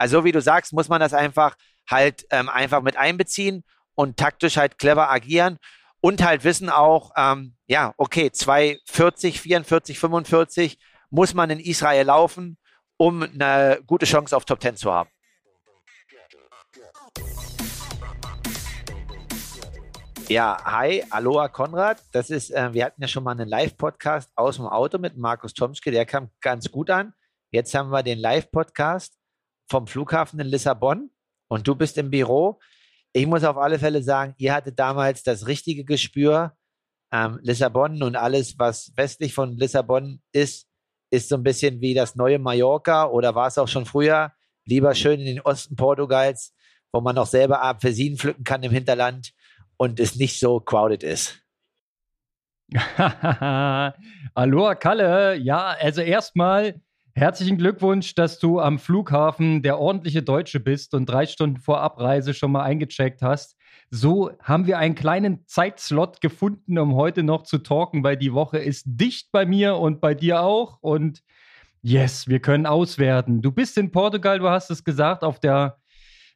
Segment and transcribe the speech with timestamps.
[0.00, 3.64] Also wie du sagst, muss man das einfach halt ähm, einfach mit einbeziehen
[3.94, 5.58] und taktisch halt clever agieren
[6.00, 10.78] und halt wissen auch, ähm, ja, okay, 240, 44, 45
[11.10, 12.56] muss man in Israel laufen,
[12.96, 15.10] um eine gute Chance auf Top 10 zu haben.
[20.30, 22.02] Ja, hi, Aloha Konrad.
[22.12, 25.52] Das ist, äh, wir hatten ja schon mal einen Live-Podcast aus dem Auto mit Markus
[25.52, 27.12] Tomschke, der kam ganz gut an.
[27.50, 29.19] Jetzt haben wir den Live-Podcast
[29.70, 31.10] vom Flughafen in Lissabon
[31.48, 32.58] und du bist im Büro.
[33.12, 36.56] Ich muss auf alle Fälle sagen, ihr hattet damals das richtige Gespür.
[37.12, 40.68] Ähm, Lissabon und alles, was westlich von Lissabon ist,
[41.10, 44.32] ist so ein bisschen wie das neue Mallorca oder war es auch schon früher.
[44.64, 46.52] Lieber schön in den Osten Portugals,
[46.92, 49.32] wo man noch selber Apfelsinen pflücken kann im Hinterland
[49.76, 51.40] und es nicht so crowded ist.
[54.34, 56.80] Aloha Kalle, ja, also erstmal
[57.14, 62.34] herzlichen Glückwunsch, dass du am Flughafen der ordentliche Deutsche bist und drei Stunden vor Abreise
[62.34, 63.56] schon mal eingecheckt hast.
[63.90, 68.58] So haben wir einen kleinen Zeitslot gefunden, um heute noch zu talken, weil die Woche
[68.58, 70.78] ist dicht bei mir und bei dir auch.
[70.80, 71.22] Und
[71.82, 73.42] yes, wir können auswerten.
[73.42, 75.78] Du bist in Portugal, du hast es gesagt, auf der,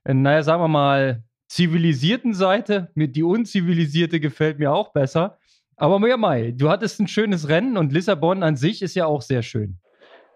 [0.04, 2.90] naja, sagen wir mal, zivilisierten Seite.
[2.96, 5.38] Die unzivilisierte gefällt mir auch besser.
[5.76, 9.22] Aber ja, Mai, du hattest ein schönes Rennen und Lissabon an sich ist ja auch
[9.22, 9.78] sehr schön.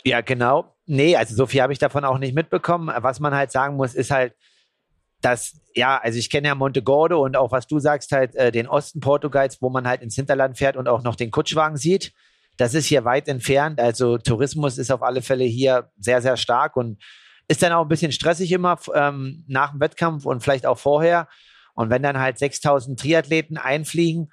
[0.04, 0.74] Ja, genau.
[0.86, 2.90] Nee, also so viel habe ich davon auch nicht mitbekommen.
[3.02, 4.34] Was man halt sagen muss, ist halt,
[5.20, 8.68] dass, ja, also ich kenne ja Montegordo und auch was du sagst, halt äh, den
[8.68, 12.12] Osten Portugals, wo man halt ins Hinterland fährt und auch noch den Kutschwagen sieht.
[12.56, 13.80] Das ist hier weit entfernt.
[13.80, 17.02] Also Tourismus ist auf alle Fälle hier sehr, sehr stark und
[17.48, 21.28] ist dann auch ein bisschen stressig immer ähm, nach dem Wettkampf und vielleicht auch vorher.
[21.74, 24.32] Und wenn dann halt 6000 Triathleten einfliegen,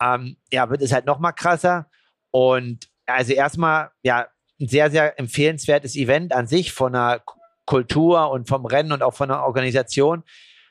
[0.00, 1.88] ähm, ja, wird es halt noch mal krasser.
[2.30, 4.28] Und also erstmal, ja,
[4.64, 7.22] ein sehr, sehr empfehlenswertes Event an sich von der
[7.66, 10.24] Kultur und vom Rennen und auch von der Organisation.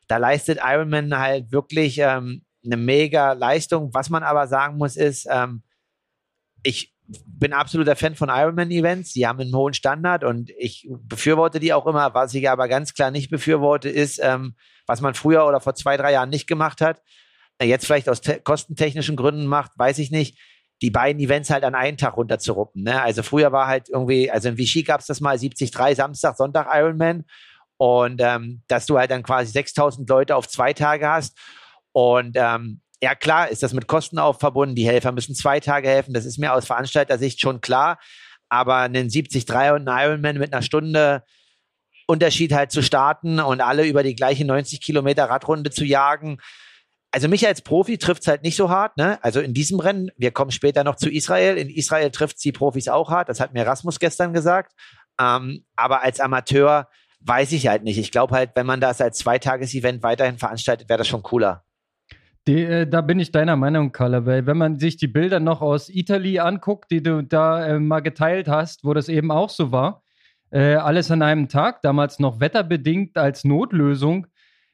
[0.07, 3.93] Da leistet Ironman halt wirklich ähm, eine mega Leistung.
[3.93, 5.63] Was man aber sagen muss, ist, ähm,
[6.63, 6.93] ich
[7.25, 9.13] bin absoluter Fan von Ironman-Events.
[9.13, 12.13] Die haben einen hohen Standard und ich befürworte die auch immer.
[12.13, 14.55] Was ich aber ganz klar nicht befürworte, ist, ähm,
[14.85, 17.01] was man früher oder vor zwei, drei Jahren nicht gemacht hat.
[17.57, 20.37] Äh, jetzt vielleicht aus kostentechnischen Gründen macht, weiß ich nicht.
[20.83, 22.83] Die beiden Events halt an einen Tag runterzuruppen.
[22.83, 23.01] Ne?
[23.01, 26.67] Also früher war halt irgendwie, also in Vichy gab es das mal 73, Samstag, Sonntag
[26.71, 27.23] Ironman.
[27.77, 31.37] Und ähm, dass du halt dann quasi 6000 Leute auf zwei Tage hast.
[31.91, 34.75] Und ähm, ja, klar ist das mit Kosten auch verbunden.
[34.75, 36.13] Die Helfer müssen zwei Tage helfen.
[36.13, 37.97] Das ist mir aus Veranstalter-Sicht schon klar.
[38.49, 41.23] Aber einen 73 und einen Ironman mit einer Stunde
[42.07, 46.39] Unterschied halt zu starten und alle über die gleiche 90 Kilometer Radrunde zu jagen.
[47.13, 48.97] Also mich als Profi trifft es halt nicht so hart.
[48.97, 49.23] Ne?
[49.23, 51.57] Also in diesem Rennen, wir kommen später noch zu Israel.
[51.57, 53.29] In Israel trifft die Profis auch hart.
[53.29, 54.73] Das hat mir Rasmus gestern gesagt.
[55.21, 57.99] Ähm, aber als Amateur weiß ich halt nicht.
[57.99, 61.63] Ich glaube halt, wenn man das als Zweitages-Event weiterhin veranstaltet, wäre das schon cooler.
[62.47, 65.61] Die, äh, da bin ich deiner Meinung, Kalle, weil wenn man sich die Bilder noch
[65.61, 69.71] aus Italy anguckt, die du da äh, mal geteilt hast, wo das eben auch so
[69.71, 70.01] war,
[70.49, 74.25] äh, alles an einem Tag, damals noch wetterbedingt als Notlösung,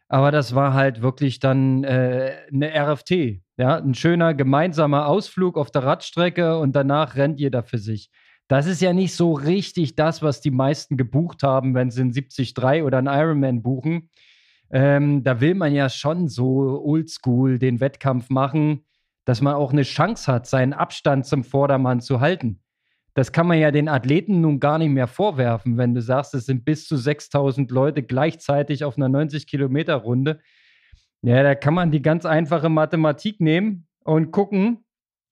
[0.10, 5.70] aber das war halt wirklich dann äh, eine RFT, ja, ein schöner gemeinsamer Ausflug auf
[5.70, 8.10] der Radstrecke und danach rennt jeder für sich.
[8.48, 12.12] Das ist ja nicht so richtig das, was die meisten gebucht haben, wenn sie einen
[12.12, 14.10] 73 oder einen Ironman buchen.
[14.72, 18.86] Ähm, da will man ja schon so oldschool den Wettkampf machen,
[19.26, 22.64] dass man auch eine Chance hat, seinen Abstand zum Vordermann zu halten.
[23.14, 26.46] Das kann man ja den Athleten nun gar nicht mehr vorwerfen, wenn du sagst, es
[26.46, 30.40] sind bis zu 6000 Leute gleichzeitig auf einer 90-Kilometer-Runde.
[31.22, 34.86] Ja, da kann man die ganz einfache Mathematik nehmen und gucken,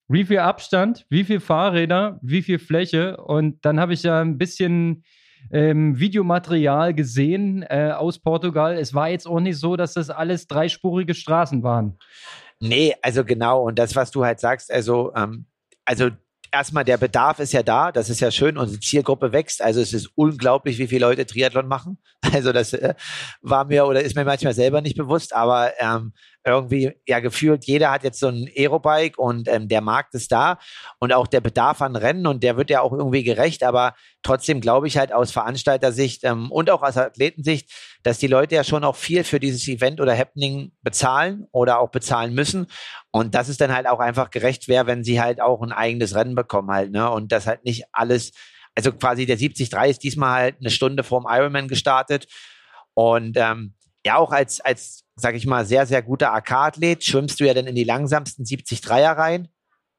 [0.10, 3.18] wie viel Abstand, wie viel Fahrräder, wie viel Fläche.
[3.18, 5.04] Und dann habe ich ja ein bisschen
[5.52, 8.78] ähm, Videomaterial gesehen äh, aus Portugal.
[8.78, 11.98] Es war jetzt auch nicht so, dass das alles dreispurige Straßen waren.
[12.60, 13.64] Nee, also genau.
[13.64, 15.46] Und das, was du halt sagst, also, ähm,
[15.86, 16.10] also
[16.58, 19.94] erstmal der Bedarf ist ja da, das ist ja schön, unsere Zielgruppe wächst, also es
[19.94, 21.98] ist unglaublich, wie viele Leute Triathlon machen.
[22.34, 22.94] Also das äh,
[23.42, 26.14] war mir oder ist mir manchmal selber nicht bewusst, aber ähm,
[26.48, 30.60] irgendwie ja gefühlt, jeder hat jetzt so ein Aerobike und ähm, der Markt ist da
[31.00, 34.62] und auch der Bedarf an Rennen und der wird ja auch irgendwie gerecht, aber trotzdem
[34.62, 37.72] glaube ich halt aus Veranstaltersicht ähm, und auch aus Athletensicht,
[38.04, 41.90] dass die Leute ja schon auch viel für dieses Event oder Happening bezahlen oder auch
[41.90, 42.68] bezahlen müssen
[43.12, 46.16] und dass es dann halt auch einfach gerecht wäre, wenn sie halt auch ein eigenes
[46.16, 47.10] Rennen bekommen halt, ne?
[47.10, 48.32] Und das halt nicht alles,
[48.76, 52.28] also quasi der 73 ist diesmal halt eine Stunde vorm Ironman gestartet
[52.94, 53.74] und ähm,
[54.08, 57.68] ja auch als, als, sag ich mal, sehr, sehr guter AK-Athlet schwimmst du ja dann
[57.68, 59.50] in die langsamsten 73er rein,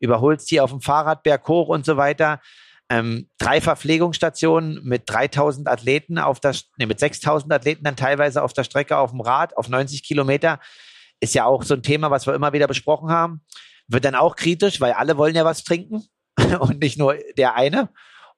[0.00, 2.40] überholst die auf dem Fahrrad berg hoch und so weiter.
[2.90, 8.55] ähm, drei Verpflegungsstationen mit 3000 Athleten auf der, nee, mit 6000 Athleten dann teilweise auf
[8.55, 10.58] der Strecke auf dem Rad auf 90 Kilometer.
[11.20, 13.43] Ist ja auch so ein Thema, was wir immer wieder besprochen haben.
[13.88, 16.04] Wird dann auch kritisch, weil alle wollen ja was trinken
[16.61, 17.90] und nicht nur der eine.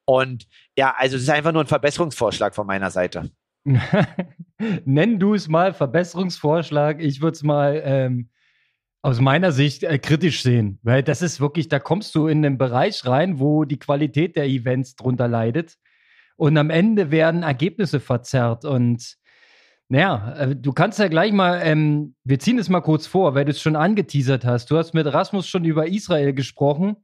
[0.04, 3.30] Und ja, also es ist einfach nur ein Verbesserungsvorschlag von meiner Seite.
[4.84, 7.00] Nenn du es mal Verbesserungsvorschlag.
[7.00, 8.28] Ich würde es mal ähm,
[9.02, 12.58] aus meiner Sicht äh, kritisch sehen, weil das ist wirklich, da kommst du in einen
[12.58, 15.78] Bereich rein, wo die Qualität der Events drunter leidet.
[16.36, 18.64] Und am Ende werden Ergebnisse verzerrt.
[18.64, 19.16] Und
[19.88, 23.44] naja, äh, du kannst ja gleich mal, ähm, wir ziehen es mal kurz vor, weil
[23.44, 24.70] du es schon angeteasert hast.
[24.70, 26.96] Du hast mit Rasmus schon über Israel gesprochen.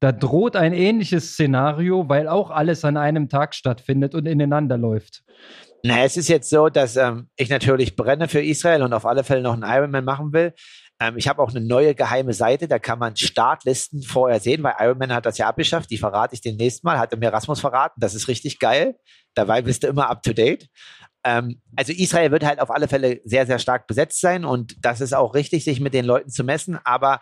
[0.00, 5.24] Da droht ein ähnliches Szenario, weil auch alles an einem Tag stattfindet und ineinander läuft.
[5.82, 9.24] Na, es ist jetzt so, dass ähm, ich natürlich brenne für Israel und auf alle
[9.24, 10.52] Fälle noch einen Ironman machen will.
[11.00, 14.74] Ähm, ich habe auch eine neue geheime Seite, da kann man Startlisten vorher sehen, weil
[14.78, 15.90] Ironman hat das ja abgeschafft.
[15.90, 18.00] Die verrate ich demnächst mal, hatte mir Rasmus verraten.
[18.00, 18.96] Das ist richtig geil.
[19.34, 20.68] Dabei bist du immer up to date.
[21.24, 25.00] Ähm, also Israel wird halt auf alle Fälle sehr, sehr stark besetzt sein und das
[25.00, 26.78] ist auch richtig, sich mit den Leuten zu messen.
[26.84, 27.20] Aber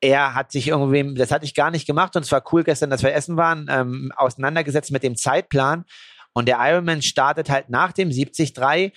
[0.00, 2.90] er hat sich irgendwie, das hatte ich gar nicht gemacht und es war cool gestern,
[2.90, 5.84] dass wir essen waren, ähm, auseinandergesetzt mit dem Zeitplan.
[6.32, 8.92] Und der Ironman startet halt nach dem 73,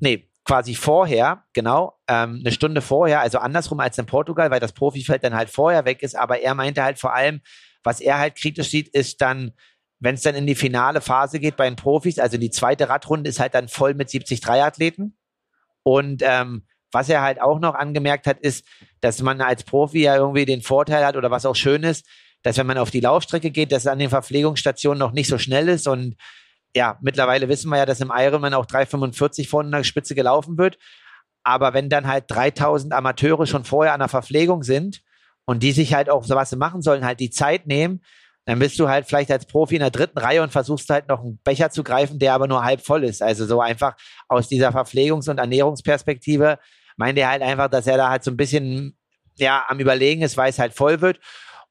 [0.00, 4.72] nee, quasi vorher, genau, ähm, eine Stunde vorher, also andersrum als in Portugal, weil das
[4.72, 6.16] Profifeld dann halt vorher weg ist.
[6.16, 7.40] Aber er meinte halt vor allem,
[7.84, 9.52] was er halt kritisch sieht, ist dann,
[10.00, 13.30] wenn es dann in die finale Phase geht bei den Profis, also die zweite Radrunde
[13.30, 15.16] ist halt dann voll mit 73 Athleten.
[15.82, 18.66] Und ähm, was er halt auch noch angemerkt hat, ist,
[19.00, 22.06] dass man als Profi ja irgendwie den Vorteil hat oder was auch schön ist,
[22.42, 25.38] dass wenn man auf die Laufstrecke geht, dass es an den Verpflegungsstationen noch nicht so
[25.38, 26.16] schnell ist und
[26.74, 30.56] ja, mittlerweile wissen wir ja, dass im Ironman auch 3,45 vorne an der Spitze gelaufen
[30.56, 30.78] wird.
[31.42, 35.02] Aber wenn dann halt 3000 Amateure schon vorher an der Verpflegung sind
[35.46, 38.02] und die sich halt auch so was machen sollen, halt die Zeit nehmen,
[38.44, 41.20] dann bist du halt vielleicht als Profi in der dritten Reihe und versuchst halt noch
[41.20, 43.22] einen Becher zu greifen, der aber nur halb voll ist.
[43.22, 43.96] Also so einfach
[44.28, 46.58] aus dieser Verpflegungs- und Ernährungsperspektive
[47.00, 48.94] meint er halt einfach, dass er da halt so ein bisschen
[49.36, 51.18] ja am Überlegen ist, weil es halt voll wird.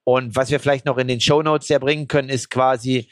[0.03, 3.11] Und was wir vielleicht noch in den Show Notes ja bringen können, ist quasi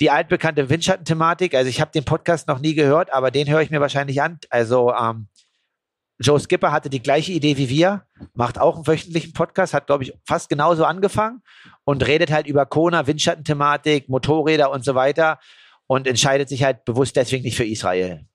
[0.00, 1.54] die altbekannte Windschatten-Thematik.
[1.54, 4.40] Also ich habe den Podcast noch nie gehört, aber den höre ich mir wahrscheinlich an.
[4.50, 5.28] Also ähm,
[6.18, 10.02] Joe Skipper hatte die gleiche Idee wie wir, macht auch einen wöchentlichen Podcast, hat, glaube
[10.02, 11.42] ich, fast genauso angefangen
[11.84, 15.38] und redet halt über Kona, Windschatten-Thematik, Motorräder und so weiter
[15.86, 18.26] und entscheidet sich halt bewusst deswegen nicht für Israel.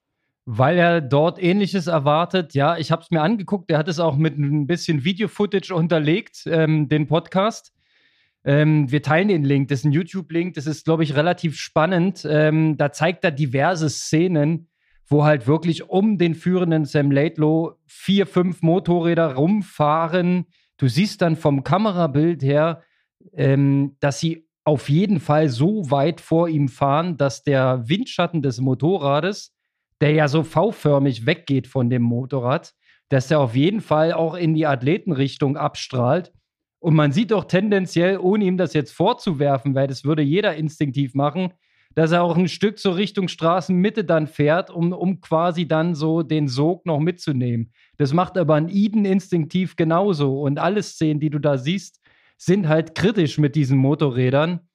[0.49, 2.53] Weil er dort ähnliches erwartet.
[2.53, 3.69] Ja, ich habe es mir angeguckt.
[3.69, 7.73] Er hat es auch mit ein bisschen Video-Footage unterlegt, ähm, den Podcast.
[8.45, 12.25] Ähm, wir teilen den Link, das ist ein YouTube-Link, das ist, glaube ich, relativ spannend.
[12.29, 14.69] Ähm, da zeigt er diverse Szenen,
[15.05, 20.45] wo halt wirklich um den führenden Sam Laidlow vier, fünf Motorräder rumfahren.
[20.77, 22.83] Du siehst dann vom Kamerabild her,
[23.33, 28.61] ähm, dass sie auf jeden Fall so weit vor ihm fahren, dass der Windschatten des
[28.61, 29.56] Motorrades,
[30.01, 32.73] der ja so V-förmig weggeht von dem Motorrad,
[33.09, 36.31] dass er auf jeden Fall auch in die Athletenrichtung abstrahlt
[36.79, 41.15] und man sieht doch tendenziell, ohne ihm das jetzt vorzuwerfen, weil das würde jeder instinktiv
[41.15, 41.53] machen,
[41.95, 46.21] dass er auch ein Stück zur Richtung Straßenmitte dann fährt, um, um quasi dann so
[46.21, 47.71] den Sog noch mitzunehmen.
[47.97, 50.39] Das macht aber ein Eden instinktiv genauso.
[50.41, 51.99] Und alle Szenen, die du da siehst,
[52.37, 54.66] sind halt kritisch mit diesen Motorrädern.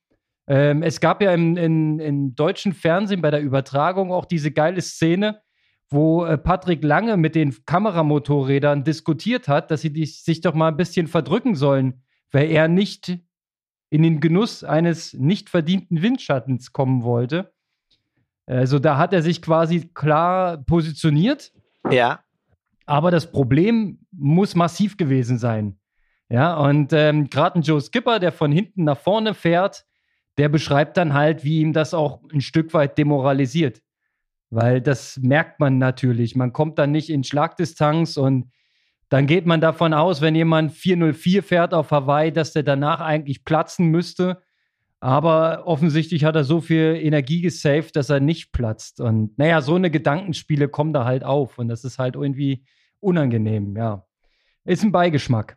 [0.47, 4.81] Ähm, es gab ja im, in, im deutschen Fernsehen bei der Übertragung auch diese geile
[4.81, 5.41] Szene,
[5.89, 10.77] wo äh, Patrick Lange mit den Kameramotorrädern diskutiert hat, dass sie sich doch mal ein
[10.77, 13.19] bisschen verdrücken sollen, weil er nicht
[13.91, 17.53] in den Genuss eines nicht verdienten Windschattens kommen wollte.
[18.47, 21.53] Also da hat er sich quasi klar positioniert.
[21.91, 22.21] Ja.
[22.87, 25.79] Aber das Problem muss massiv gewesen sein.
[26.29, 29.85] Ja, und ähm, gerade ein Joe Skipper, der von hinten nach vorne fährt,
[30.43, 33.81] der beschreibt dann halt, wie ihm das auch ein Stück weit demoralisiert.
[34.51, 36.35] Weil das merkt man natürlich.
[36.35, 38.51] Man kommt dann nicht in Schlagdistanz und
[39.09, 43.45] dann geht man davon aus, wenn jemand 404 fährt auf Hawaii, dass der danach eigentlich
[43.45, 44.43] platzen müsste.
[44.99, 49.01] Aber offensichtlich hat er so viel Energie gesaved, dass er nicht platzt.
[49.01, 51.57] Und naja, so eine Gedankenspiele kommen da halt auf.
[51.57, 52.65] Und das ist halt irgendwie
[52.99, 54.09] unangenehm, ja.
[54.65, 55.57] Ist ein Beigeschmack.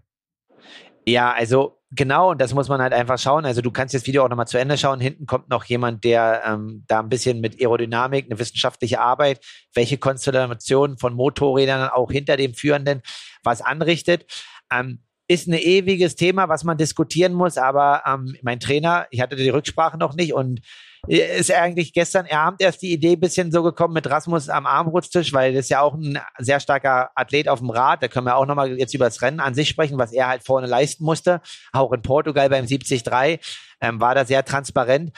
[1.08, 3.46] Ja, also genau, und das muss man halt einfach schauen.
[3.46, 5.00] Also du kannst das Video auch nochmal zu Ende schauen.
[5.00, 9.40] Hinten kommt noch jemand, der ähm, da ein bisschen mit Aerodynamik, eine wissenschaftliche Arbeit,
[9.74, 13.02] welche Konstellationen von Motorrädern auch hinter dem Führenden
[13.44, 14.26] was anrichtet.
[14.72, 19.36] Ähm, ist ein ewiges Thema, was man diskutieren muss, aber ähm, mein Trainer, ich hatte
[19.36, 20.62] die Rücksprache noch nicht und
[21.08, 25.54] ist eigentlich gestern Abend erst die Idee bisschen so gekommen mit Rasmus am Armbrutstisch, weil
[25.54, 28.02] das ja auch ein sehr starker Athlet auf dem Rad.
[28.02, 30.44] Da können wir auch nochmal jetzt über das Rennen an sich sprechen, was er halt
[30.44, 31.42] vorne leisten musste.
[31.74, 33.04] Auch in Portugal beim 73
[33.82, 35.12] ähm, war da sehr transparent.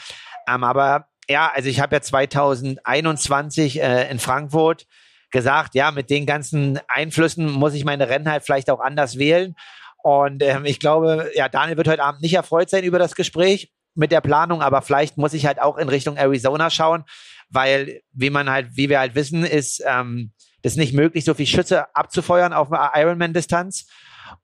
[0.48, 4.86] Ähm, aber ja, also ich habe ja 2021 äh, in Frankfurt
[5.30, 9.54] gesagt, ja, mit den ganzen Einflüssen muss ich meine Rennen halt vielleicht auch anders wählen.
[10.02, 13.72] Und ähm, ich glaube, ja, Daniel wird heute Abend nicht erfreut sein über das Gespräch
[13.98, 17.04] mit der Planung, aber vielleicht muss ich halt auch in Richtung Arizona schauen,
[17.50, 21.46] weil, wie man halt, wie wir halt wissen, ist ähm, das nicht möglich, so viel
[21.46, 23.86] Schütze abzufeuern auf Ironman-Distanz.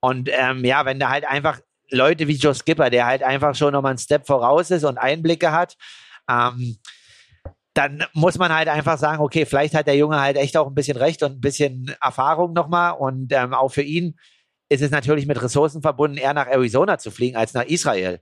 [0.01, 3.73] Und ähm, ja, wenn da halt einfach Leute wie Joe Skipper, der halt einfach schon
[3.73, 5.77] nochmal einen Step voraus ist und Einblicke hat,
[6.29, 6.79] ähm,
[7.75, 10.75] dann muss man halt einfach sagen, okay, vielleicht hat der Junge halt echt auch ein
[10.75, 12.93] bisschen Recht und ein bisschen Erfahrung nochmal.
[12.93, 14.17] Und ähm, auch für ihn
[14.69, 18.21] ist es natürlich mit Ressourcen verbunden, eher nach Arizona zu fliegen als nach Israel.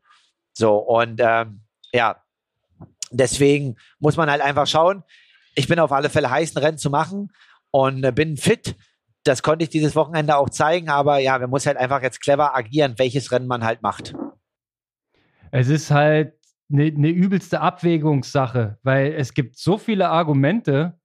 [0.53, 2.23] So, und ähm, ja,
[3.11, 5.03] deswegen muss man halt einfach schauen.
[5.55, 7.33] Ich bin auf alle Fälle heiß, ein Rennen zu machen
[7.71, 8.77] und äh, bin fit.
[9.25, 12.57] Das konnte ich dieses Wochenende auch zeigen, aber ja, man muss halt einfach jetzt clever
[12.57, 14.15] agieren, welches Rennen man halt macht.
[15.53, 16.35] Es ist halt
[16.73, 20.99] eine, eine übelste Abwägungssache, weil es gibt so viele Argumente.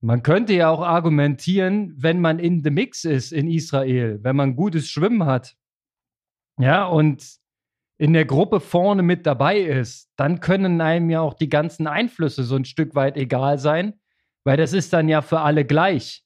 [0.00, 4.56] Man könnte ja auch argumentieren, wenn man in the Mix ist in Israel, wenn man
[4.56, 5.56] gutes Schwimmen hat.
[6.58, 7.38] Ja, und
[7.96, 12.44] in der Gruppe vorne mit dabei ist, dann können einem ja auch die ganzen Einflüsse
[12.44, 13.94] so ein Stück weit egal sein,
[14.44, 16.22] weil das ist dann ja für alle gleich.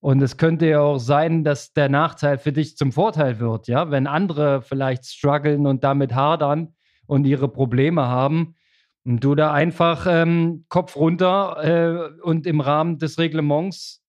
[0.00, 3.90] Und es könnte ja auch sein, dass der Nachteil für dich zum Vorteil wird, ja,
[3.90, 6.74] wenn andere vielleicht strugglen und damit hadern,
[7.08, 8.54] und ihre Probleme haben.
[9.04, 14.04] Und du da einfach ähm, Kopf runter äh, und im Rahmen des Reglements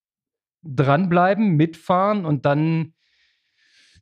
[0.62, 2.94] dranbleiben, mitfahren und dann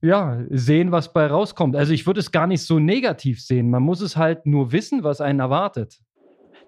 [0.02, 1.76] ja, sehen, was bei rauskommt.
[1.76, 3.70] Also ich würde es gar nicht so negativ sehen.
[3.70, 6.00] Man muss es halt nur wissen, was einen erwartet.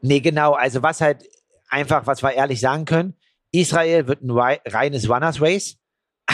[0.01, 0.53] Nee, genau.
[0.53, 1.23] Also was halt
[1.69, 3.15] einfach, was wir ehrlich sagen können,
[3.51, 5.75] Israel wird ein reines Runners Race.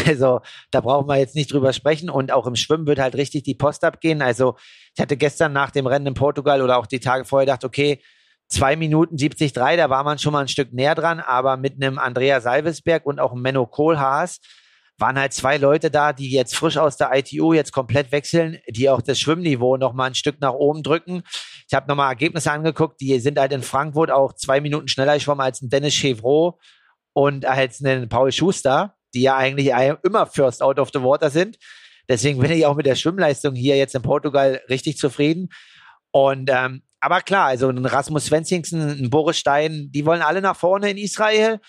[0.07, 2.09] Also da brauchen wir jetzt nicht drüber sprechen.
[2.09, 4.21] Und auch im Schwimmen wird halt richtig die Post abgehen.
[4.21, 4.57] Also
[4.93, 8.01] ich hatte gestern nach dem Rennen in Portugal oder auch die Tage vorher gedacht, okay,
[8.47, 11.97] zwei Minuten 73, da war man schon mal ein Stück näher dran, aber mit einem
[11.97, 14.39] Andrea Salvesberg und auch einem Menno Kohlhaas
[14.97, 18.89] waren halt zwei Leute da, die jetzt frisch aus der ITU jetzt komplett wechseln, die
[18.89, 21.23] auch das Schwimmniveau noch mal ein Stück nach oben drücken.
[21.67, 25.43] Ich habe nochmal Ergebnisse angeguckt, die sind halt in Frankfurt auch zwei Minuten schneller geschwommen
[25.43, 26.59] als ein Dennis Chevreau
[27.13, 29.71] und als ein Paul Schuster die ja eigentlich
[30.03, 31.57] immer first out of the water sind.
[32.07, 35.49] Deswegen bin ich auch mit der Schwimmleistung hier jetzt in Portugal richtig zufrieden.
[36.11, 40.55] Und ähm, aber klar, also ein Rasmus Svensingsen, ein Boris Stein, die wollen alle nach
[40.55, 41.59] vorne in Israel.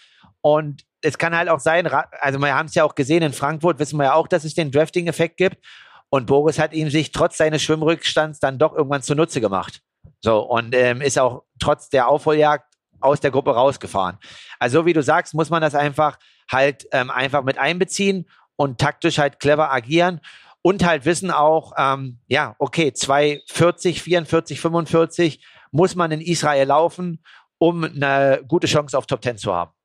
[0.43, 1.87] Und es kann halt auch sein,
[2.21, 4.55] also wir haben es ja auch gesehen in Frankfurt, wissen wir ja auch, dass es
[4.55, 5.65] den Drafting-Effekt gibt.
[6.09, 9.81] Und Boris hat ihm sich trotz seines Schwimmrückstands dann doch irgendwann zunutze gemacht.
[10.21, 12.65] So, und ähm, ist auch trotz der Aufholjagd
[13.01, 14.19] aus der Gruppe rausgefahren.
[14.59, 16.19] Also wie du sagst, muss man das einfach
[16.51, 20.21] halt ähm, einfach mit einbeziehen und taktisch halt clever agieren
[20.63, 27.23] und halt wissen auch, ähm, ja, okay, 240, 44, 45 muss man in Israel laufen,
[27.59, 29.76] um eine gute Chance auf Top 10 zu haben.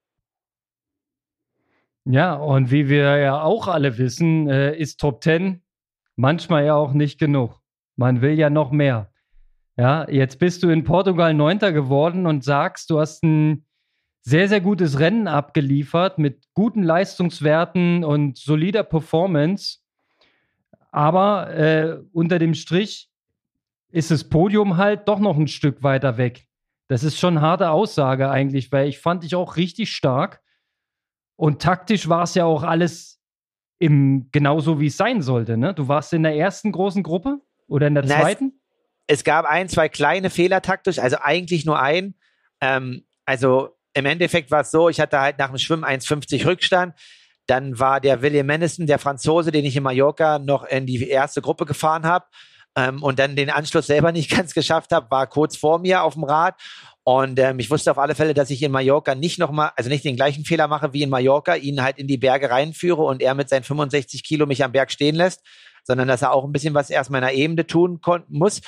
[2.06, 5.62] Ja, und wie wir ja auch alle wissen, äh, ist Top 10
[6.16, 7.60] manchmal ja auch nicht genug.
[7.96, 9.12] Man will ja noch mehr.
[9.78, 13.66] Ja, jetzt bist du in Portugal Neunter geworden und sagst, du hast ein
[14.22, 19.80] sehr, sehr gutes Rennen abgeliefert mit guten Leistungswerten und solider Performance.
[20.92, 23.10] Aber äh, unter dem Strich
[23.90, 26.48] ist das Podium halt doch noch ein Stück weiter weg.
[26.88, 30.42] Das ist schon eine harte Aussage eigentlich, weil ich fand dich auch richtig stark.
[31.42, 33.20] Und taktisch war es ja auch alles
[33.80, 35.58] im, genauso, wie es sein sollte.
[35.58, 35.74] Ne?
[35.74, 38.62] Du warst in der ersten großen Gruppe oder in der Na, zweiten?
[39.08, 42.14] Es, es, gab ein, zwei kleine Fehler taktisch, also eigentlich nur ein.
[42.62, 46.94] Ähm, also im Endeffekt war es so, ich hatte halt nach dem Schwimmen 1,50 Rückstand.
[47.48, 51.42] Dann war der William Madison, der Franzose, den ich in Mallorca noch in die erste
[51.42, 52.28] Gruppe gefahren habe
[52.76, 56.14] ähm, und dann den Anschluss selber nicht ganz geschafft habe, war kurz vor mir auf
[56.14, 56.56] dem Rad.
[57.04, 60.06] Und ähm, ich wusste auf alle Fälle, dass ich in Mallorca nicht nochmal, also nicht
[60.06, 63.34] den gleichen Fehler mache wie in Mallorca, ihn halt in die Berge reinführe und er
[63.34, 65.42] mit seinen 65 Kilo mich am Berg stehen lässt,
[65.84, 68.00] sondern dass er auch ein bisschen was erst meiner Ebene tun
[68.30, 68.62] muss.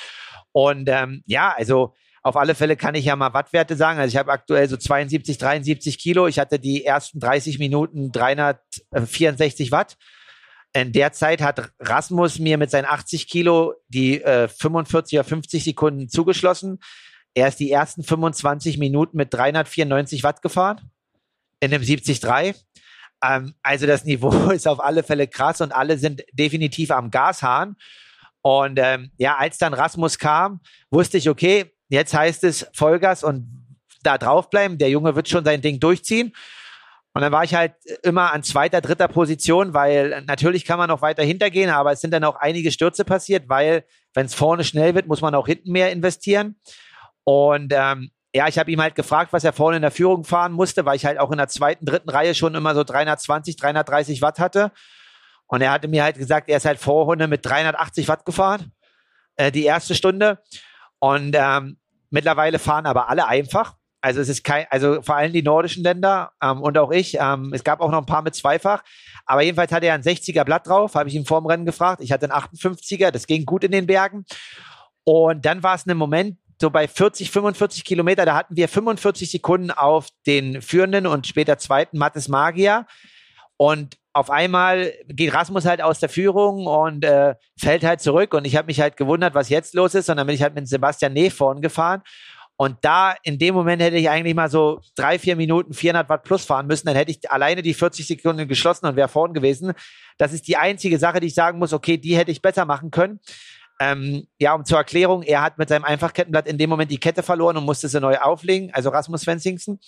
[0.50, 3.98] Und ähm, ja, also auf alle Fälle kann ich ja mal Wattwerte sagen.
[3.98, 6.26] Also ich habe aktuell so 72, 73 Kilo.
[6.26, 9.96] Ich hatte die ersten 30 Minuten 364 Watt.
[10.76, 15.62] In der Zeit hat Rasmus mir mit seinen 80 Kilo die äh, 45 oder 50
[15.62, 16.80] Sekunden zugeschlossen.
[17.32, 20.90] Er ist die ersten 25 Minuten mit 394 Watt gefahren
[21.60, 22.56] in einem 70-3.
[23.22, 27.76] Ähm, also das Niveau ist auf alle Fälle krass und alle sind definitiv am Gashahn.
[28.42, 33.64] Und ähm, ja, als dann Rasmus kam, wusste ich, okay, jetzt heißt es Vollgas und
[34.02, 34.76] da draufbleiben.
[34.78, 36.34] Der Junge wird schon sein Ding durchziehen.
[37.14, 41.00] Und dann war ich halt immer an zweiter, dritter Position, weil natürlich kann man noch
[41.00, 44.96] weiter hintergehen, aber es sind dann auch einige Stürze passiert, weil wenn es vorne schnell
[44.96, 46.56] wird, muss man auch hinten mehr investieren.
[47.22, 50.52] Und ähm, ja, ich habe ihm halt gefragt, was er vorne in der Führung fahren
[50.52, 54.20] musste, weil ich halt auch in der zweiten, dritten Reihe schon immer so 320, 330
[54.20, 54.72] Watt hatte.
[55.46, 58.72] Und er hatte mir halt gesagt, er ist halt Vorrunde mit 380 Watt gefahren,
[59.36, 60.42] äh, die erste Stunde.
[60.98, 61.78] Und ähm,
[62.10, 63.76] mittlerweile fahren aber alle einfach.
[64.04, 67.16] Also es ist kein, also vor allem die nordischen Länder ähm, und auch ich.
[67.18, 68.82] Ähm, es gab auch noch ein paar mit Zweifach.
[69.24, 72.02] Aber jedenfalls hatte er ein 60er Blatt drauf, habe ich ihn vorm Rennen gefragt.
[72.02, 74.26] Ich hatte einen 58er, das ging gut in den Bergen.
[75.04, 79.30] Und dann war es ein Moment, so bei 40, 45 Kilometer, da hatten wir 45
[79.30, 82.86] Sekunden auf den führenden und später zweiten Mattes Magier.
[83.56, 88.34] Und auf einmal geht Rasmus halt aus der Führung und äh, fällt halt zurück.
[88.34, 90.10] Und ich habe mich halt gewundert, was jetzt los ist.
[90.10, 92.02] Und dann bin ich halt mit Sebastian Neh vorn gefahren.
[92.56, 96.22] Und da, in dem Moment hätte ich eigentlich mal so drei, vier Minuten 400 Watt
[96.22, 96.86] plus fahren müssen.
[96.86, 99.72] Dann hätte ich alleine die 40 Sekunden geschlossen und wäre vorn gewesen.
[100.18, 102.90] Das ist die einzige Sache, die ich sagen muss, okay, die hätte ich besser machen
[102.90, 103.18] können.
[103.80, 107.24] Ähm, ja, um zur Erklärung, er hat mit seinem Einfachkettenblatt in dem Moment die Kette
[107.24, 109.80] verloren und musste sie neu auflegen, also Rasmus Svensingsen.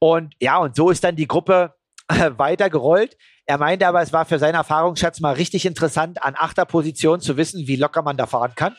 [0.00, 1.74] Und ja, und so ist dann die Gruppe
[2.08, 3.16] äh, weiter gerollt.
[3.46, 7.36] Er meinte aber, es war für seinen Erfahrungsschatz mal richtig interessant, an achter Position zu
[7.36, 8.74] wissen, wie locker man da fahren kann.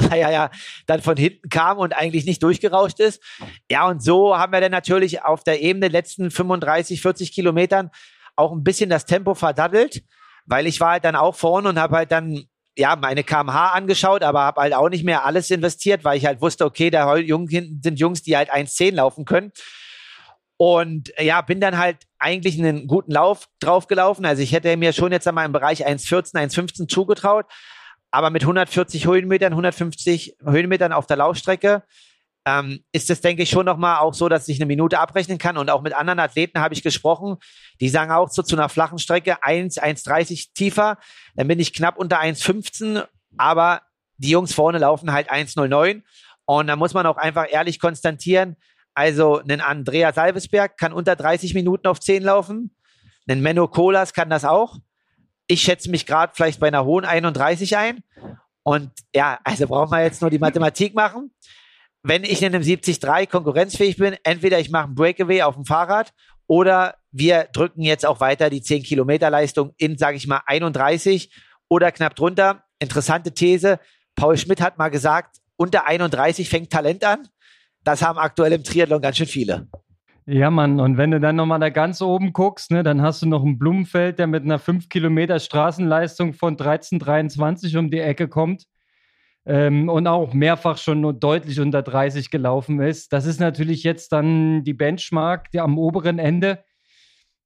[0.10, 0.50] Weil er ja
[0.86, 3.22] dann von hinten kam und eigentlich nicht durchgerauscht ist.
[3.70, 7.90] Ja, und so haben wir dann natürlich auf der Ebene letzten 35, 40 Kilometern
[8.36, 10.02] auch ein bisschen das Tempo verdattelt,
[10.46, 12.44] weil ich war halt dann auch vorne und habe halt dann
[12.76, 16.40] ja, meine KMH angeschaut, aber habe halt auch nicht mehr alles investiert, weil ich halt
[16.40, 19.52] wusste, okay, da sind Jungs, die halt 1,10 laufen können.
[20.56, 24.26] Und ja, bin dann halt eigentlich einen guten Lauf draufgelaufen.
[24.26, 27.46] Also ich hätte mir schon jetzt einmal im Bereich 1,14, 1,15 zugetraut.
[28.10, 31.82] Aber mit 140 Höhenmetern, 150 Höhenmetern auf der Laufstrecke
[32.46, 35.56] ähm, ist es, denke ich, schon nochmal auch so, dass ich eine Minute abrechnen kann.
[35.56, 37.36] Und auch mit anderen Athleten habe ich gesprochen,
[37.80, 40.98] die sagen auch so zu einer flachen Strecke 1, 1,30 tiefer.
[41.36, 43.82] Dann bin ich knapp unter 1,15, aber
[44.16, 46.02] die Jungs vorne laufen halt 1,09.
[46.46, 48.56] Und da muss man auch einfach ehrlich konstatieren,
[48.94, 52.74] also ein Andrea Salvesberg kann unter 30 Minuten auf 10 laufen.
[53.28, 54.78] Ein Menno Kolas kann das auch.
[55.50, 58.02] Ich schätze mich gerade vielleicht bei einer hohen 31 ein.
[58.62, 61.30] Und ja, also brauchen wir jetzt nur die Mathematik machen
[62.02, 66.12] wenn ich in einem 70-3 konkurrenzfähig bin, entweder ich mache einen Breakaway auf dem Fahrrad
[66.46, 71.30] oder wir drücken jetzt auch weiter die 10 Kilometer Leistung in, sage ich mal, 31
[71.68, 72.64] oder knapp drunter.
[72.78, 73.78] Interessante These.
[74.14, 77.28] Paul Schmidt hat mal gesagt, unter 31 fängt Talent an.
[77.84, 79.68] Das haben aktuell im Triathlon ganz schön viele.
[80.26, 83.26] Ja, Mann, und wenn du dann nochmal da ganz oben guckst, ne, dann hast du
[83.26, 88.64] noch einen Blumenfeld, der mit einer 5 Kilometer Straßenleistung von 13,23 um die Ecke kommt
[89.46, 93.12] ähm, und auch mehrfach schon deutlich unter 30 gelaufen ist.
[93.12, 96.62] Das ist natürlich jetzt dann die Benchmark die am oberen Ende.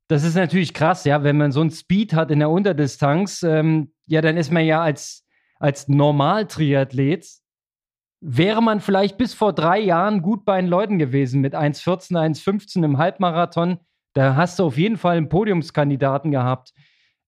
[0.08, 3.92] Das ist natürlich krass, ja, wenn man so einen Speed hat in der Unterdistanz, ähm,
[4.06, 5.24] ja, dann ist man ja als,
[5.58, 7.26] als Normal-Triathlet,
[8.20, 12.85] wäre man vielleicht bis vor drei Jahren gut bei den Leuten gewesen mit 1,14, 1,15
[12.85, 13.79] im Halbmarathon.
[14.14, 16.72] Da hast du auf jeden Fall einen Podiumskandidaten gehabt.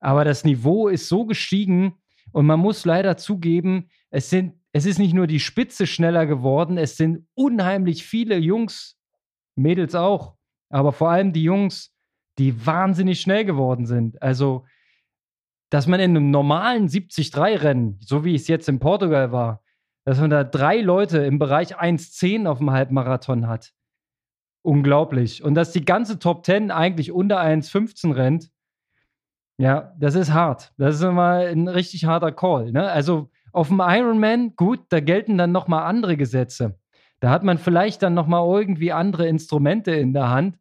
[0.01, 1.94] Aber das Niveau ist so gestiegen
[2.33, 6.79] und man muss leider zugeben, es sind, es ist nicht nur die Spitze schneller geworden,
[6.79, 8.99] es sind unheimlich viele Jungs,
[9.55, 10.35] Mädels auch,
[10.68, 11.94] aber vor allem die Jungs,
[12.38, 14.20] die wahnsinnig schnell geworden sind.
[14.22, 14.66] Also,
[15.70, 19.62] dass man in einem normalen 70-3-Rennen, so wie es jetzt in Portugal war,
[20.07, 23.73] dass man da drei Leute im Bereich 1,10 auf dem Halbmarathon hat.
[24.62, 25.42] Unglaublich.
[25.42, 28.51] Und dass die ganze Top 10 eigentlich unter 1,15 rennt.
[29.59, 30.73] Ja, das ist hart.
[30.79, 32.71] Das ist immer ein richtig harter Call.
[32.71, 32.88] Ne?
[32.88, 36.79] Also, auf dem Ironman, gut, da gelten dann nochmal andere Gesetze.
[37.19, 40.57] Da hat man vielleicht dann nochmal irgendwie andere Instrumente in der Hand.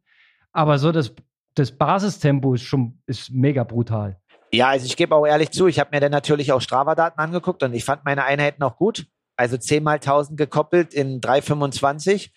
[0.50, 1.14] Aber so das,
[1.54, 4.18] das Basistempo ist schon ist mega brutal.
[4.52, 7.62] Ja, also ich gebe auch ehrlich zu, ich habe mir dann natürlich auch Strava-Daten angeguckt
[7.62, 9.06] und ich fand meine Einheiten auch gut.
[9.36, 12.30] Also 10 mal 1000 gekoppelt in 3,25.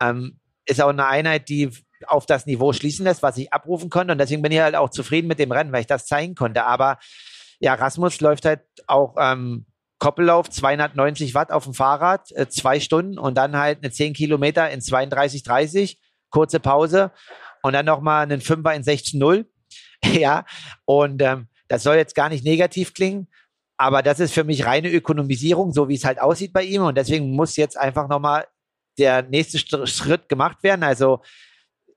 [0.00, 1.70] Ähm, ist auch eine Einheit, die
[2.06, 4.12] auf das Niveau schließen lässt, was ich abrufen konnte.
[4.12, 6.64] Und deswegen bin ich halt auch zufrieden mit dem Rennen, weil ich das zeigen konnte.
[6.64, 6.98] Aber
[7.60, 9.66] ja, Rasmus läuft halt auch ähm,
[9.98, 14.70] Koppellauf, 290 Watt auf dem Fahrrad, äh, zwei Stunden und dann halt eine 10 Kilometer
[14.70, 15.96] in 32,30,
[16.30, 17.12] kurze Pause
[17.62, 19.46] und dann nochmal einen Fünfer in 16,0.
[20.12, 20.44] ja,
[20.84, 23.28] und ähm, das soll jetzt gar nicht negativ klingen,
[23.76, 26.96] aber das ist für mich reine Ökonomisierung, so wie es halt aussieht bei ihm und
[26.96, 28.46] deswegen muss jetzt einfach nochmal
[28.98, 30.82] der nächste Schritt gemacht werden.
[30.82, 31.20] Also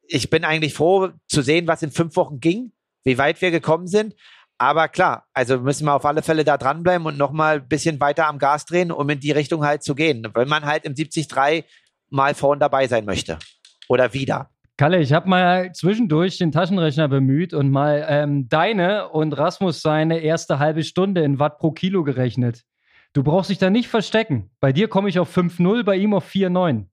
[0.08, 3.88] ich bin eigentlich froh zu sehen, was in fünf Wochen ging, wie weit wir gekommen
[3.88, 4.16] sind.
[4.58, 8.28] Aber klar, also müssen wir auf alle Fälle da dranbleiben und nochmal ein bisschen weiter
[8.28, 10.28] am Gas drehen, um in die Richtung halt zu gehen.
[10.34, 11.64] Wenn man halt im 73
[12.10, 13.40] mal vorn dabei sein möchte.
[13.88, 14.50] Oder wieder.
[14.80, 20.20] Kalle, ich habe mal zwischendurch den Taschenrechner bemüht und mal ähm, deine und Rasmus seine
[20.20, 22.64] erste halbe Stunde in Watt pro Kilo gerechnet.
[23.12, 24.52] Du brauchst dich da nicht verstecken.
[24.62, 26.86] Bei dir komme ich auf 5,0, bei ihm auf 4,9.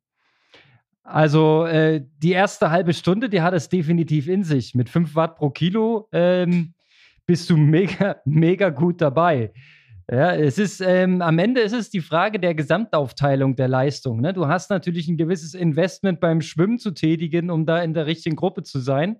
[1.05, 4.75] Also äh, die erste halbe Stunde, die hat es definitiv in sich.
[4.75, 6.75] Mit 5 Watt pro Kilo ähm,
[7.25, 9.53] bist du mega, mega gut dabei.
[10.11, 14.21] Ja, es ist ähm, am Ende ist es die Frage der Gesamtaufteilung der Leistung.
[14.21, 14.33] Ne?
[14.33, 18.37] Du hast natürlich ein gewisses Investment beim Schwimmen zu tätigen, um da in der richtigen
[18.37, 19.17] Gruppe zu sein.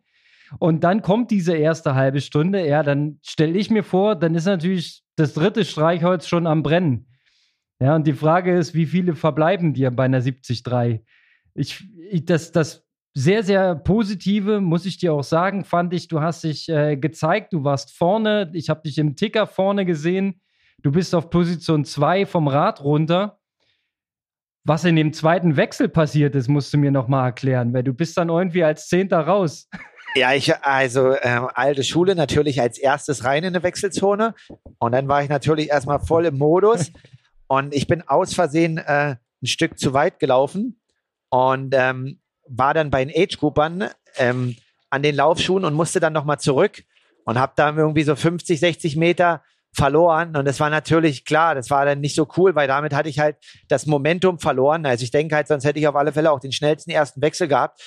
[0.61, 2.65] Und dann kommt diese erste halbe Stunde.
[2.65, 7.09] Ja, dann stelle ich mir vor, dann ist natürlich das dritte Streichholz schon am Brennen.
[7.81, 11.01] Ja, und die Frage ist, wie viele verbleiben dir bei einer 70-3?
[11.55, 16.21] Ich, ich, das, das sehr, sehr positive, muss ich dir auch sagen, fand ich, du
[16.21, 20.41] hast dich äh, gezeigt, du warst vorne, ich habe dich im Ticker vorne gesehen
[20.87, 23.41] Du bist auf Position 2 vom Rad runter.
[24.63, 28.17] Was in dem zweiten Wechsel passiert ist, musst du mir nochmal erklären, weil du bist
[28.17, 29.69] dann irgendwie als Zehnter raus.
[30.15, 34.35] Ja, ich, also ähm, alte Schule natürlich als erstes rein in eine Wechselzone
[34.79, 36.91] und dann war ich natürlich erstmal voll im Modus
[37.49, 40.81] und ich bin aus Versehen äh, ein Stück zu weit gelaufen
[41.29, 44.57] und ähm, war dann bei den Age-Groupern ähm,
[44.89, 46.83] an den Laufschuhen und musste dann nochmal zurück
[47.25, 49.43] und habe dann irgendwie so 50, 60 Meter
[49.77, 50.37] verloren.
[50.37, 53.19] Und das war natürlich klar, das war dann nicht so cool, weil damit hatte ich
[53.19, 53.37] halt
[53.69, 54.87] das Momentum verloren.
[54.87, 57.47] Also ich denke halt, sonst hätte ich auf alle Fälle auch den schnellsten ersten Wechsel
[57.47, 57.83] gehabt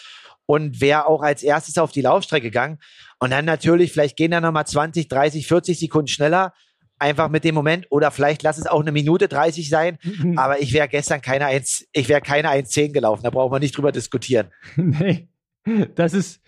[0.45, 2.77] und wäre auch als erstes auf die Laufstrecke gegangen.
[3.19, 6.53] Und dann natürlich, vielleicht gehen da nochmal 20, 30, 40 Sekunden schneller.
[6.99, 9.97] Einfach mit dem Moment oder vielleicht lass es auch eine Minute 30 sein,
[10.35, 13.77] aber ich wäre gestern keine 1, ich wäre keine 1,10 gelaufen, da brauchen wir nicht
[13.77, 14.49] drüber diskutieren.
[15.65, 16.41] Nee, das ist,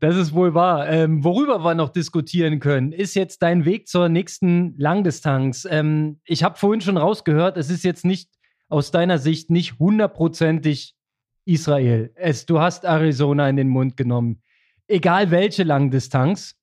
[0.00, 0.88] das ist wohl wahr.
[0.88, 5.66] Ähm, worüber wir noch diskutieren können, ist jetzt dein Weg zur nächsten Langdistanz.
[5.70, 8.30] Ähm, ich habe vorhin schon rausgehört, es ist jetzt nicht
[8.68, 10.94] aus deiner Sicht nicht hundertprozentig
[11.44, 12.12] Israel.
[12.14, 14.42] Es, du hast Arizona in den Mund genommen.
[14.88, 16.56] Egal welche Langdistanz,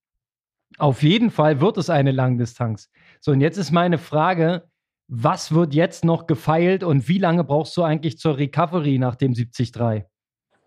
[0.77, 2.89] auf jeden Fall wird es eine Langdistanz.
[3.21, 4.63] So, und jetzt ist meine Frage,
[5.07, 9.33] was wird jetzt noch gefeilt und wie lange brauchst du eigentlich zur Recovery nach dem
[9.33, 10.05] 73?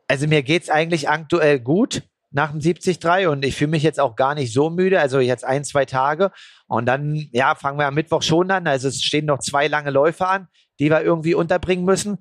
[0.09, 4.01] Also mir geht es eigentlich aktuell gut nach dem 73 und ich fühle mich jetzt
[4.01, 6.33] auch gar nicht so müde, also jetzt ein, zwei Tage
[6.67, 9.91] und dann, ja, fangen wir am Mittwoch schon an, also es stehen noch zwei lange
[9.91, 12.19] Läufe an, die wir irgendwie unterbringen müssen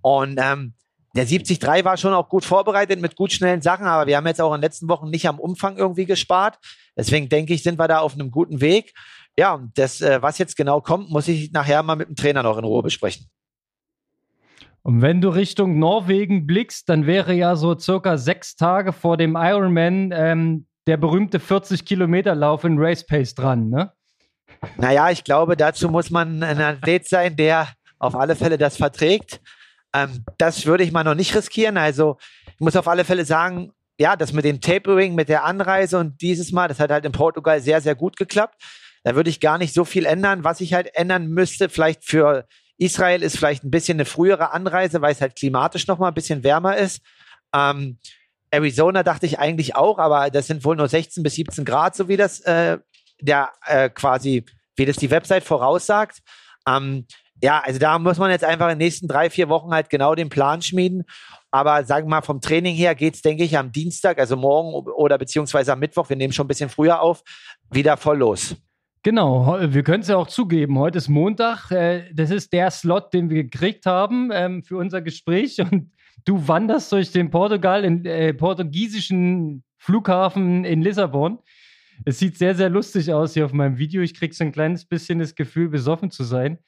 [0.00, 0.74] und ähm,
[1.16, 4.40] der 73 war schon auch gut vorbereitet mit gut schnellen Sachen, aber wir haben jetzt
[4.40, 6.58] auch in den letzten Wochen nicht am Umfang irgendwie gespart.
[6.96, 8.94] Deswegen denke ich, sind wir da auf einem guten Weg.
[9.36, 12.58] Ja, das, äh, was jetzt genau kommt, muss ich nachher mal mit dem Trainer noch
[12.58, 13.30] in Ruhe besprechen.
[14.88, 19.36] Und wenn du Richtung Norwegen blickst, dann wäre ja so circa sechs Tage vor dem
[19.36, 23.92] Ironman ähm, der berühmte 40 Kilometer Lauf in Race Pace dran, ne?
[24.78, 29.42] Naja, ich glaube, dazu muss man ein Athlet sein, der auf alle Fälle das verträgt.
[29.92, 31.76] Ähm, das würde ich mal noch nicht riskieren.
[31.76, 35.98] Also ich muss auf alle Fälle sagen, ja, das mit dem Tapering, mit der Anreise
[35.98, 38.54] und dieses Mal, das hat halt in Portugal sehr, sehr gut geklappt.
[39.04, 40.44] Da würde ich gar nicht so viel ändern.
[40.44, 42.46] Was ich halt ändern müsste, vielleicht für
[42.78, 46.14] Israel ist vielleicht ein bisschen eine frühere Anreise, weil es halt klimatisch noch mal ein
[46.14, 47.02] bisschen wärmer ist.
[47.54, 47.98] Ähm,
[48.50, 52.08] Arizona dachte ich eigentlich auch, aber das sind wohl nur 16 bis 17 Grad, so
[52.08, 52.78] wie das äh,
[53.20, 54.44] der äh, quasi,
[54.76, 56.20] wie das die Website voraussagt.
[56.66, 57.06] Ähm,
[57.42, 60.14] ja, also da muss man jetzt einfach in den nächsten drei, vier Wochen halt genau
[60.14, 61.04] den Plan schmieden.
[61.50, 65.18] Aber sagen wir mal, vom Training her geht's, denke ich, am Dienstag, also morgen oder
[65.18, 67.22] beziehungsweise am Mittwoch, wir nehmen schon ein bisschen früher auf,
[67.70, 68.56] wieder voll los.
[69.02, 70.78] Genau, wir können es ja auch zugeben.
[70.78, 71.70] Heute ist Montag.
[71.70, 75.60] Äh, das ist der Slot, den wir gekriegt haben ähm, für unser Gespräch.
[75.70, 75.92] Und
[76.24, 81.38] du wanderst durch den Portugal, in, äh, portugiesischen Flughafen in Lissabon.
[82.04, 84.02] Es sieht sehr, sehr lustig aus hier auf meinem Video.
[84.02, 86.58] Ich kriege so ein kleines bisschen das Gefühl, besoffen zu sein.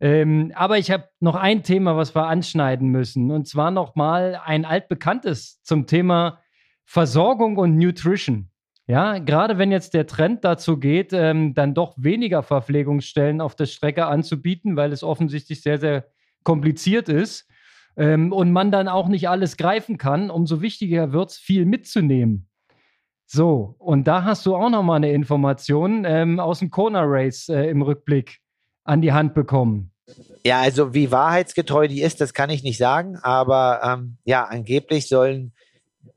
[0.00, 3.30] Ähm, aber ich habe noch ein Thema, was wir anschneiden müssen.
[3.30, 6.40] Und zwar nochmal ein altbekanntes zum Thema
[6.84, 8.50] Versorgung und Nutrition.
[8.88, 13.66] Ja, gerade wenn jetzt der Trend dazu geht, ähm, dann doch weniger Verpflegungsstellen auf der
[13.66, 16.06] Strecke anzubieten, weil es offensichtlich sehr, sehr
[16.44, 17.48] kompliziert ist
[17.96, 22.48] ähm, und man dann auch nicht alles greifen kann, umso wichtiger wird es, viel mitzunehmen.
[23.26, 27.64] So, und da hast du auch nochmal eine Information ähm, aus dem Kona Race äh,
[27.64, 28.38] im Rückblick
[28.84, 29.90] an die Hand bekommen.
[30.44, 35.08] Ja, also wie wahrheitsgetreu die ist, das kann ich nicht sagen, aber ähm, ja, angeblich
[35.08, 35.52] sollen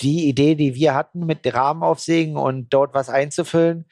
[0.02, 3.86] die Idee, die wir hatten mit Rahmenaufsägen und dort was einzufüllen,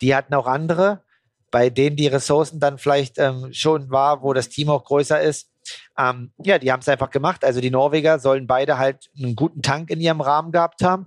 [0.00, 1.02] die hatten auch andere,
[1.50, 5.50] bei denen die Ressourcen dann vielleicht ähm, schon war, wo das Team auch größer ist.
[5.96, 7.44] Ähm, ja, die haben es einfach gemacht.
[7.44, 11.06] Also die Norweger sollen beide halt einen guten Tank in ihrem Rahmen gehabt haben.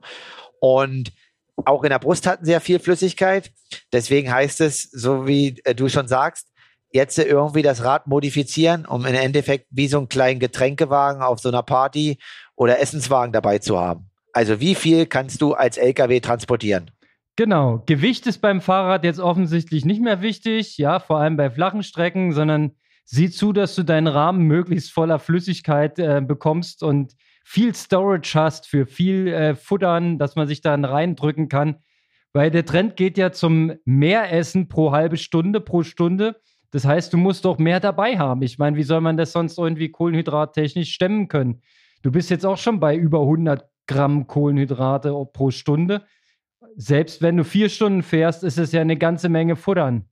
[0.59, 1.11] Und
[1.65, 3.51] auch in der Brust hatten sie ja viel Flüssigkeit.
[3.91, 6.47] Deswegen heißt es, so wie äh, du schon sagst,
[6.91, 11.49] jetzt irgendwie das Rad modifizieren, um im Endeffekt wie so einen kleinen Getränkewagen auf so
[11.49, 12.17] einer Party
[12.55, 14.06] oder Essenswagen dabei zu haben.
[14.37, 16.91] Also wie viel kannst du als LKW transportieren?
[17.37, 17.81] Genau.
[17.87, 22.33] Gewicht ist beim Fahrrad jetzt offensichtlich nicht mehr wichtig, ja, vor allem bei flachen Strecken,
[22.33, 22.73] sondern
[23.03, 28.67] sieh zu, dass du deinen Rahmen möglichst voller Flüssigkeit äh, bekommst und viel Storage hast
[28.67, 31.77] für viel äh, Futtern, dass man sich dann reindrücken kann.
[32.31, 36.39] Weil der Trend geht ja zum Mehressen pro halbe Stunde, pro Stunde.
[36.69, 38.43] Das heißt, du musst doch mehr dabei haben.
[38.43, 41.63] Ich meine, wie soll man das sonst irgendwie kohlenhydrattechnisch stemmen können?
[42.03, 46.05] Du bist jetzt auch schon bei über 100 Gramm Kohlenhydrate pro Stunde.
[46.75, 50.09] Selbst wenn du vier Stunden fährst, ist es ja eine ganze Menge Futtern.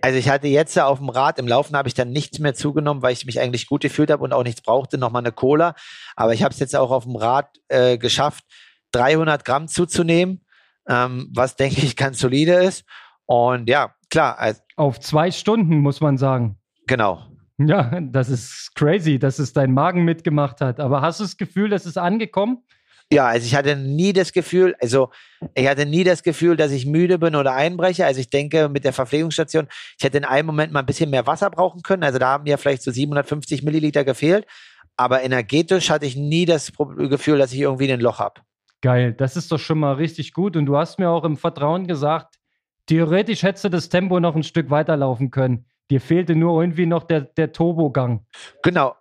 [0.00, 3.02] Also ich hatte jetzt auf dem Rad, im Laufen habe ich dann nichts mehr zugenommen,
[3.02, 5.74] weil ich mich eigentlich gut gefühlt habe und auch nichts brauchte, nochmal eine Cola.
[6.16, 8.44] Aber ich habe es jetzt auch auf dem Rad äh, geschafft,
[8.92, 10.44] 300 Gramm zuzunehmen,
[10.88, 12.84] ähm, was denke ich ganz solide ist.
[13.26, 14.38] Und ja, klar.
[14.38, 16.58] Also, auf zwei Stunden muss man sagen.
[16.86, 17.22] Genau.
[17.58, 20.80] Ja, das ist crazy, dass es dein Magen mitgemacht hat.
[20.80, 22.62] Aber hast du das Gefühl, dass es angekommen?
[23.10, 25.10] Ja, also ich hatte nie das Gefühl, also
[25.54, 28.04] ich hatte nie das Gefühl, dass ich müde bin oder einbreche.
[28.04, 31.26] Also ich denke mit der Verpflegungsstation, ich hätte in einem Moment mal ein bisschen mehr
[31.26, 32.02] Wasser brauchen können.
[32.02, 34.46] Also da haben mir vielleicht so 750 Milliliter gefehlt.
[34.96, 38.42] Aber energetisch hatte ich nie das Gefühl, dass ich irgendwie ein Loch habe.
[38.82, 40.56] Geil, das ist doch schon mal richtig gut.
[40.56, 42.36] Und du hast mir auch im Vertrauen gesagt,
[42.86, 45.66] theoretisch hättest du das Tempo noch ein Stück weiterlaufen können.
[45.90, 48.26] Dir fehlte nur irgendwie noch der, der Turbogang.
[48.62, 48.94] Genau,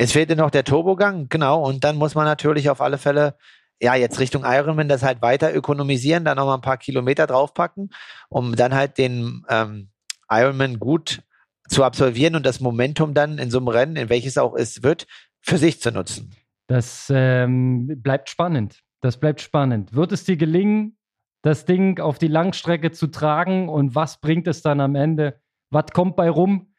[0.00, 1.62] es fehlte noch der Turbogang, genau.
[1.62, 3.36] Und dann muss man natürlich auf alle Fälle,
[3.82, 7.90] ja, jetzt Richtung Ironman das halt weiter ökonomisieren, dann nochmal ein paar Kilometer draufpacken,
[8.30, 9.90] um dann halt den ähm,
[10.30, 11.22] Ironman gut
[11.68, 15.06] zu absolvieren und das Momentum dann in so einem Rennen, in welches auch es wird,
[15.42, 16.34] für sich zu nutzen.
[16.66, 18.80] Das ähm, bleibt spannend.
[19.02, 19.92] Das bleibt spannend.
[19.92, 20.96] Wird es dir gelingen,
[21.42, 25.40] das Ding auf die Langstrecke zu tragen und was bringt es dann am Ende?
[25.68, 26.69] Was kommt bei rum?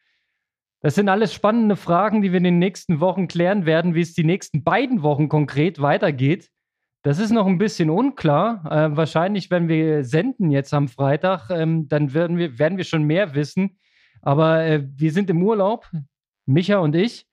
[0.82, 4.14] Das sind alles spannende Fragen, die wir in den nächsten Wochen klären werden, wie es
[4.14, 6.50] die nächsten beiden Wochen konkret weitergeht.
[7.02, 8.64] Das ist noch ein bisschen unklar.
[8.70, 13.04] Äh, wahrscheinlich, wenn wir senden jetzt am Freitag, ähm, dann werden wir, werden wir schon
[13.04, 13.78] mehr wissen.
[14.22, 15.88] Aber äh, wir sind im Urlaub,
[16.46, 17.26] Micha und ich.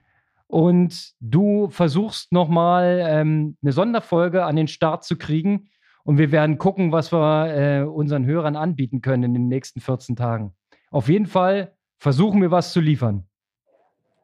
[0.46, 5.70] Und du versuchst nochmal ähm, eine Sonderfolge an den Start zu kriegen.
[6.04, 10.16] Und wir werden gucken, was wir äh, unseren Hörern anbieten können in den nächsten 14
[10.16, 10.54] Tagen.
[10.92, 13.29] Auf jeden Fall versuchen wir was zu liefern.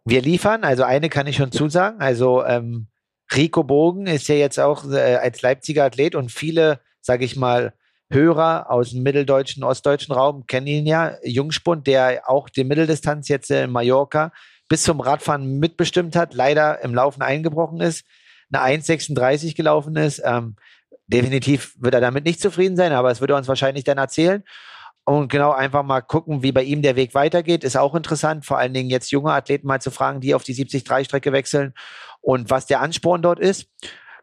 [0.06, 2.00] Wir liefern, also eine kann ich schon zusagen.
[2.00, 2.88] Also ähm,
[3.36, 7.74] Rico Bogen ist ja jetzt auch äh, als Leipziger Athlet und viele, sage ich mal,
[8.12, 11.18] Hörer aus dem mitteldeutschen, ostdeutschen Raum kennen ihn ja.
[11.24, 14.32] Jungspund, der auch die Mitteldistanz jetzt in Mallorca
[14.70, 18.06] bis zum Radfahren mitbestimmt hat, leider im Laufen eingebrochen ist,
[18.52, 20.22] eine 1,36 gelaufen ist.
[20.24, 20.56] Ähm,
[21.08, 24.44] definitiv wird er damit nicht zufrieden sein, aber es würde er uns wahrscheinlich dann erzählen
[25.06, 28.46] und genau einfach mal gucken, wie bei ihm der Weg weitergeht, ist auch interessant.
[28.46, 31.74] Vor allen Dingen jetzt junge Athleten mal zu fragen, die auf die 70-3-Strecke wechseln
[32.22, 33.70] und was der Ansporn dort ist.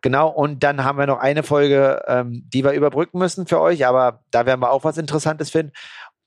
[0.03, 3.87] Genau, und dann haben wir noch eine Folge, ähm, die wir überbrücken müssen für euch,
[3.87, 5.73] aber da werden wir auch was Interessantes finden.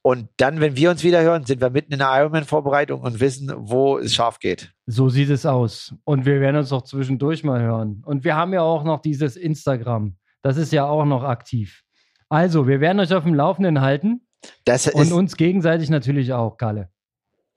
[0.01, 3.51] Und dann, wenn wir uns wieder hören, sind wir mitten in der Ironman-Vorbereitung und wissen,
[3.57, 4.71] wo es scharf geht.
[4.85, 5.95] So sieht es aus.
[6.05, 8.03] Und wir werden uns auch zwischendurch mal hören.
[8.05, 10.15] Und wir haben ja auch noch dieses Instagram.
[10.43, 11.81] Das ist ja auch noch aktiv.
[12.29, 14.24] Also, wir werden euch auf dem Laufenden halten.
[14.65, 16.89] Das und uns gegenseitig natürlich auch, Kalle.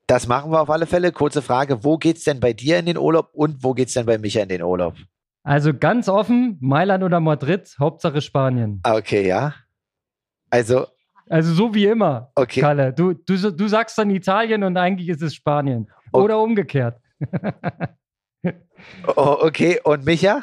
[0.07, 1.11] Das machen wir auf alle Fälle.
[1.11, 4.17] Kurze Frage: Wo geht's denn bei dir in den Urlaub und wo geht's denn bei
[4.17, 4.95] Micha in den Urlaub?
[5.43, 8.81] Also ganz offen: Mailand oder Madrid, Hauptsache Spanien.
[8.83, 9.53] Okay, ja.
[10.49, 10.87] Also.
[11.29, 12.59] Also so wie immer, okay.
[12.59, 12.91] Kalle.
[12.91, 15.87] Du, du, du sagst dann Italien und eigentlich ist es Spanien.
[16.11, 16.23] Okay.
[16.23, 16.99] Oder umgekehrt.
[19.15, 20.41] oh, okay, und Micha?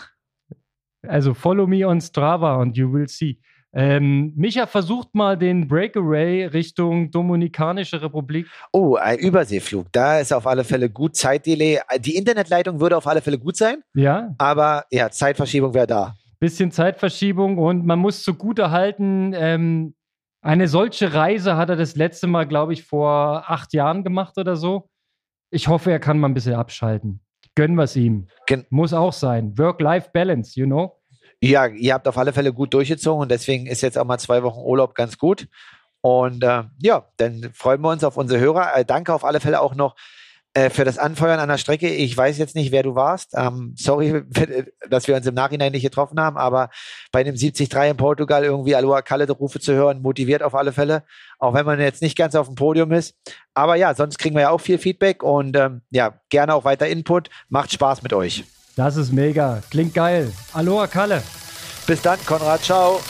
[1.03, 3.41] Also follow me on Strava and you will see.
[3.79, 8.47] Ähm, Micha versucht mal den Breakaway Richtung Dominikanische Republik.
[8.73, 9.93] Oh, ein Überseeflug.
[9.93, 11.81] Da ist auf alle Fälle gut Zeitdelay.
[11.99, 13.83] Die Internetleitung würde auf alle Fälle gut sein.
[13.95, 14.35] Ja.
[14.39, 16.15] Aber ja, Zeitverschiebung wäre da.
[16.41, 19.95] Bisschen Zeitverschiebung und man muss zugute halten, ähm,
[20.47, 24.57] eine solche Reise hat er das letzte Mal, glaube ich, vor acht Jahren gemacht oder
[24.57, 24.89] so.
[25.51, 27.21] Ich hoffe, er kann mal ein bisschen abschalten.
[27.57, 28.29] Gönnen wir es ihm.
[28.47, 29.59] Gen muss auch sein.
[29.59, 31.01] Work-Life-Balance, you know?
[31.43, 34.43] Ja, ihr habt auf alle Fälle gut durchgezogen und deswegen ist jetzt auch mal zwei
[34.43, 35.49] Wochen Urlaub ganz gut.
[36.01, 38.77] Und äh, ja, dann freuen wir uns auf unsere Hörer.
[38.77, 39.97] Äh, danke auf alle Fälle auch noch
[40.57, 41.89] äh, für das Anfeuern an der Strecke.
[41.89, 43.33] Ich weiß jetzt nicht, wer du warst.
[43.35, 44.23] Ähm, sorry,
[44.89, 46.71] dass wir uns im Nachhinein nicht getroffen haben, aber
[47.13, 51.03] bei einem 73 in Portugal irgendwie Aloha Kalle Rufe zu hören, motiviert auf alle Fälle,
[51.39, 53.17] auch wenn man jetzt nicht ganz auf dem Podium ist.
[53.53, 56.87] Aber ja, sonst kriegen wir ja auch viel Feedback und ähm, ja, gerne auch weiter
[56.87, 57.29] Input.
[57.51, 58.45] Macht Spaß mit euch.
[58.77, 59.63] Das ist mega.
[59.71, 60.31] Klingt geil.
[60.53, 61.23] Aloha Kalle.
[61.87, 62.63] Bis dann, Konrad.
[62.63, 63.01] Ciao.